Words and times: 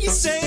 you 0.00 0.08
say 0.08 0.39